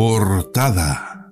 Portada. 0.00 1.30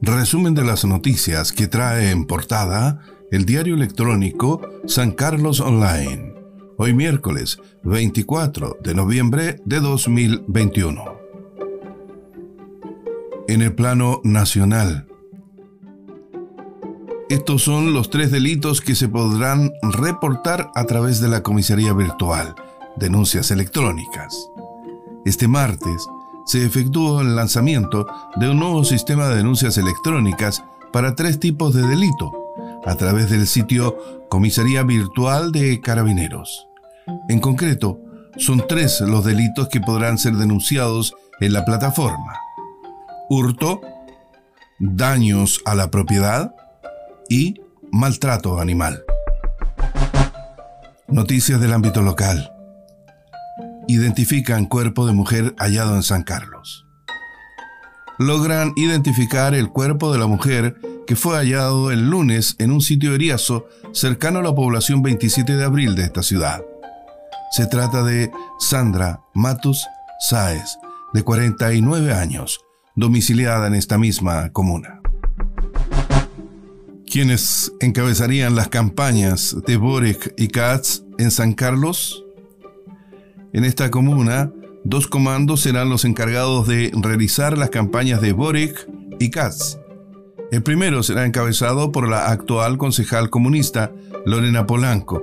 Resumen 0.00 0.54
de 0.54 0.62
las 0.62 0.84
noticias 0.84 1.50
que 1.50 1.66
trae 1.66 2.12
en 2.12 2.26
portada 2.26 3.00
el 3.32 3.44
diario 3.44 3.74
electrónico 3.74 4.60
San 4.86 5.10
Carlos 5.10 5.58
Online. 5.58 6.32
Hoy 6.78 6.94
miércoles 6.94 7.58
24 7.82 8.76
de 8.84 8.94
noviembre 8.94 9.60
de 9.64 9.80
2021. 9.80 11.02
En 13.48 13.62
el 13.62 13.74
plano 13.74 14.20
nacional, 14.22 15.08
estos 17.28 17.64
son 17.64 17.92
los 17.92 18.10
tres 18.10 18.30
delitos 18.30 18.80
que 18.80 18.94
se 18.94 19.08
podrán 19.08 19.72
reportar 19.82 20.70
a 20.76 20.84
través 20.84 21.20
de 21.20 21.26
la 21.26 21.42
comisaría 21.42 21.92
virtual, 21.94 22.54
denuncias 22.96 23.50
electrónicas. 23.50 24.48
Este 25.24 25.48
martes 25.48 26.06
se 26.46 26.64
efectuó 26.64 27.20
el 27.20 27.36
lanzamiento 27.36 28.06
de 28.36 28.50
un 28.50 28.58
nuevo 28.58 28.84
sistema 28.84 29.28
de 29.28 29.36
denuncias 29.36 29.78
electrónicas 29.78 30.64
para 30.92 31.14
tres 31.14 31.38
tipos 31.38 31.74
de 31.74 31.86
delito 31.86 32.32
a 32.84 32.94
través 32.94 33.30
del 33.30 33.46
sitio 33.46 34.26
Comisaría 34.28 34.82
Virtual 34.82 35.52
de 35.52 35.80
Carabineros. 35.80 36.66
En 37.28 37.40
concreto, 37.40 37.98
son 38.36 38.64
tres 38.68 39.00
los 39.00 39.24
delitos 39.24 39.68
que 39.68 39.80
podrán 39.80 40.18
ser 40.18 40.34
denunciados 40.34 41.14
en 41.40 41.52
la 41.52 41.64
plataforma. 41.64 42.38
Hurto, 43.28 43.80
daños 44.78 45.60
a 45.64 45.74
la 45.74 45.90
propiedad 45.90 46.54
y 47.28 47.60
maltrato 47.90 48.60
animal. 48.60 49.02
Noticias 51.08 51.60
del 51.60 51.72
ámbito 51.72 52.02
local. 52.02 52.52
Identifican 53.90 54.66
cuerpo 54.66 55.04
de 55.04 55.12
mujer 55.12 55.52
hallado 55.58 55.96
en 55.96 56.04
San 56.04 56.22
Carlos. 56.22 56.86
Logran 58.20 58.72
identificar 58.76 59.52
el 59.52 59.68
cuerpo 59.70 60.12
de 60.12 60.18
la 60.20 60.28
mujer 60.28 60.80
que 61.08 61.16
fue 61.16 61.34
hallado 61.34 61.90
el 61.90 62.08
lunes 62.08 62.54
en 62.60 62.70
un 62.70 62.82
sitio 62.82 63.16
eriazo 63.16 63.66
cercano 63.92 64.38
a 64.38 64.42
la 64.42 64.54
población 64.54 65.02
27 65.02 65.56
de 65.56 65.64
abril 65.64 65.96
de 65.96 66.04
esta 66.04 66.22
ciudad. 66.22 66.62
Se 67.50 67.66
trata 67.66 68.04
de 68.04 68.30
Sandra 68.60 69.22
Matus 69.34 69.84
Sáez, 70.20 70.78
de 71.12 71.24
49 71.24 72.12
años, 72.12 72.60
domiciliada 72.94 73.66
en 73.66 73.74
esta 73.74 73.98
misma 73.98 74.52
comuna 74.52 75.00
quienes 77.10 77.72
encabezarían 77.80 78.54
las 78.54 78.68
campañas 78.68 79.56
de 79.66 79.76
Boric 79.76 80.32
y 80.36 80.46
Katz 80.46 81.02
en 81.18 81.32
San 81.32 81.54
Carlos. 81.54 82.24
En 83.52 83.64
esta 83.64 83.90
comuna, 83.90 84.52
dos 84.84 85.06
comandos 85.06 85.60
serán 85.60 85.88
los 85.88 86.04
encargados 86.04 86.66
de 86.66 86.90
realizar 86.94 87.58
las 87.58 87.70
campañas 87.70 88.20
de 88.20 88.32
Boric 88.32 88.88
y 89.18 89.30
Katz. 89.30 89.78
El 90.50 90.62
primero 90.62 91.02
será 91.02 91.26
encabezado 91.26 91.92
por 91.92 92.08
la 92.08 92.30
actual 92.30 92.78
concejal 92.78 93.30
comunista, 93.30 93.92
Lorena 94.24 94.66
Polanco. 94.66 95.22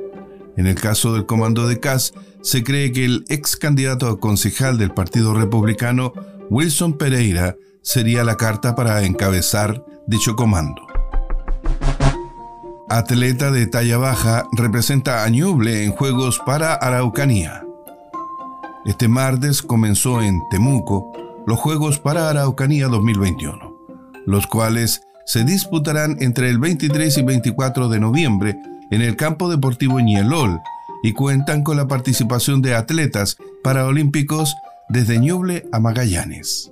En 0.56 0.68
el 0.68 0.76
caso 0.76 1.14
del 1.14 1.26
comando 1.26 1.68
de 1.68 1.80
Katz, 1.80 2.14
se 2.42 2.64
cree 2.64 2.92
que 2.92 3.06
el 3.06 3.26
ex 3.30 3.58
candidato 3.58 4.08
a 4.08 4.20
concejal 4.20 4.78
del 4.78 4.92
Partido 4.92 5.34
Republicano, 5.34 6.14
Wilson 6.50 6.98
Pereira, 6.98 7.56
sería 7.82 8.24
la 8.24 8.38
carta 8.38 8.76
para 8.76 9.04
encabezar 9.04 9.84
dicho 10.08 10.36
comando 10.36 10.88
atleta 12.90 13.52
de 13.52 13.68
talla 13.68 13.98
baja, 13.98 14.48
representa 14.54 15.24
a 15.24 15.30
Ñuble 15.30 15.84
en 15.84 15.92
Juegos 15.92 16.40
para 16.46 16.74
Araucanía. 16.74 17.67
Este 18.88 19.10
martes 19.10 19.62
comenzó 19.62 20.22
en 20.22 20.48
Temuco 20.50 21.12
los 21.46 21.60
Juegos 21.60 22.00
para 22.00 22.30
Araucanía 22.30 22.88
2021, 22.88 23.76
los 24.26 24.48
cuales 24.48 25.02
se 25.26 25.44
disputarán 25.44 26.16
entre 26.22 26.50
el 26.50 26.58
23 26.58 27.18
y 27.18 27.22
24 27.22 27.90
de 27.90 28.00
noviembre 28.00 28.58
en 28.90 29.02
el 29.02 29.18
campo 29.18 29.50
deportivo 29.50 30.00
Ñelol 30.00 30.62
y 31.04 31.12
cuentan 31.12 31.64
con 31.64 31.76
la 31.76 31.90
participación 31.90 32.62
de 32.62 32.76
atletas 32.76 33.36
paraolímpicos 33.62 34.56
desde 34.88 35.20
Ñuble 35.20 35.68
a 35.74 35.82
Magallanes. 35.82 36.72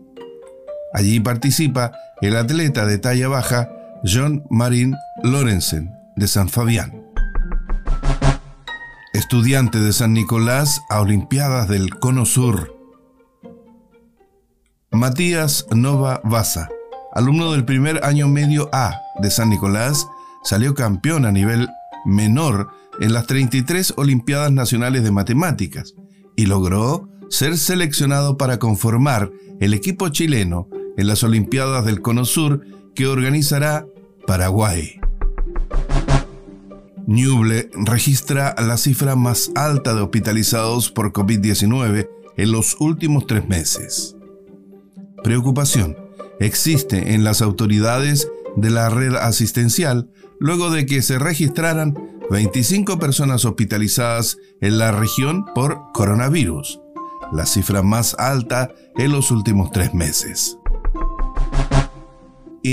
Allí 0.94 1.19
participa 1.19 1.91
el 2.22 2.38
atleta 2.38 2.85
de 2.85 2.97
talla 2.97 3.28
baja 3.28 3.69
John 4.06 4.45
Marin 4.50 4.95
Lorenzen, 5.22 5.94
de 6.16 6.29
San 6.29 6.47
Fabián. 6.47 7.04
Estudiante 9.16 9.80
de 9.80 9.94
San 9.94 10.12
Nicolás 10.12 10.81
a 10.90 11.00
Olimpiadas 11.00 11.70
del 11.70 11.96
Cono 12.00 12.26
Sur. 12.26 12.78
Matías 14.92 15.68
Nova 15.74 16.20
Baza, 16.26 16.68
alumno 17.14 17.53
del 17.53 17.64
primer 17.64 18.03
año 18.03 18.28
medio 18.28 18.70
A 18.74 19.00
de 19.22 19.31
San 19.31 19.50
Nicolás, 19.50 20.06
salió 20.44 20.76
campeón 20.76 21.26
a 21.26 21.31
nivel 21.31 21.70
menor 22.03 22.72
en 23.00 23.14
las 23.14 23.26
33 23.26 23.94
Olimpiadas 23.96 24.52
Nacionales 24.52 25.02
de 25.06 25.12
Matemáticas 25.12 25.96
y 26.36 26.47
logró 26.47 27.08
ser 27.30 27.58
seleccionado 27.58 28.36
para 28.36 28.59
conformar 28.59 29.32
el 29.62 29.74
equipo 29.74 30.09
chileno 30.09 30.68
en 30.97 31.08
las 31.08 31.24
Olimpiadas 31.24 31.86
del 31.86 32.02
Cono 32.02 32.26
Sur 32.26 32.66
que 32.94 33.08
organizará 33.08 33.86
Paraguay. 34.28 35.00
Ñuble 37.07 37.69
registra 37.73 38.55
la 38.57 38.77
cifra 38.77 39.16
más 39.16 39.51
alta 39.55 39.93
de 39.93 40.01
hospitalizados 40.01 40.89
por 40.89 41.13
COVID-19 41.13 42.09
en 42.38 42.51
los 42.51 42.77
últimos 42.79 43.27
tres 43.27 43.47
meses. 43.47 44.16
Preocupación 45.23 45.95
existe 46.39 47.13
en 47.13 47.23
las 47.23 47.41
autoridades 47.41 48.29
de 48.55 48.71
la 48.71 48.89
red 48.89 49.16
asistencial 49.16 50.09
luego 50.39 50.71
de 50.71 50.85
que 50.85 51.01
se 51.01 51.19
registraran 51.19 51.93
25 52.31 52.97
personas 52.97 53.45
hospitalizadas 53.45 54.37
en 54.59 54.79
la 54.79 54.91
región 54.91 55.45
por 55.53 55.91
coronavirus, 55.93 56.81
la 57.31 57.45
cifra 57.45 57.83
más 57.83 58.16
alta 58.17 58.73
en 58.97 59.11
los 59.11 59.29
últimos 59.29 59.72
tres 59.72 59.93
meses 59.93 60.57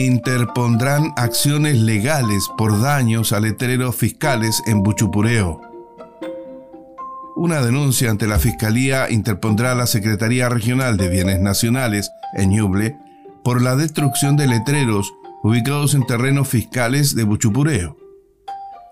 interpondrán 0.01 1.13
acciones 1.17 1.79
legales 1.79 2.49
por 2.57 2.81
daños 2.81 3.33
a 3.33 3.41
letreros 3.41 3.95
fiscales 3.95 4.63
en 4.67 4.83
Buchupureo. 4.83 5.61
Una 7.37 7.61
denuncia 7.61 8.11
ante 8.11 8.27
la 8.27 8.39
Fiscalía 8.39 9.11
interpondrá 9.11 9.75
la 9.75 9.87
Secretaría 9.87 10.49
Regional 10.49 10.97
de 10.97 11.09
Bienes 11.09 11.41
Nacionales 11.41 12.11
en 12.35 12.51
Ñuble 12.51 12.97
por 13.45 13.61
la 13.61 13.77
destrucción 13.77 14.37
de 14.37 14.47
letreros 14.47 15.13
ubicados 15.43 15.95
en 15.95 16.07
terrenos 16.07 16.49
fiscales 16.49 17.15
de 17.15 17.25
Buchupureo. 17.25 17.97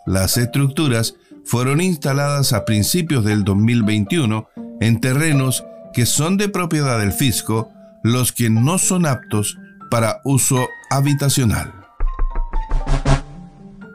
Las 0.04 0.36
estructuras 0.36 1.14
fueron 1.44 1.80
instaladas 1.80 2.52
a 2.52 2.64
principios 2.64 3.24
del 3.24 3.44
2021 3.44 4.48
en 4.80 5.00
terrenos 5.00 5.64
que 5.92 6.06
son 6.06 6.36
de 6.36 6.48
propiedad 6.48 6.98
del 6.98 7.12
fisco, 7.12 7.70
los 8.02 8.32
que 8.32 8.50
no 8.50 8.78
son 8.78 9.06
aptos 9.06 9.58
para 9.90 10.20
uso 10.24 10.68
habitacional. 10.88 11.74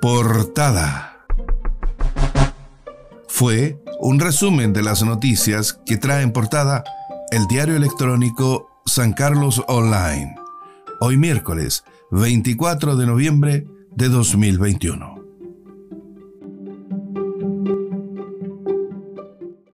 Portada. 0.02 1.26
Fue 3.28 3.82
un 4.00 4.20
resumen 4.20 4.74
de 4.74 4.84
las 4.84 5.04
noticias 5.04 5.74
que 5.86 5.98
trae 5.98 6.22
en 6.22 6.32
portada 6.32 6.84
el 7.32 7.48
diario 7.48 7.76
electrónico 7.76 8.82
San 8.86 9.14
Carlos 9.14 9.64
Online. 9.68 10.36
Hoy 11.00 11.18
miércoles 11.18 11.84
24 12.12 12.96
de 12.98 13.06
noviembre 13.08 13.66
de 13.92 14.10
2021. 14.10 15.15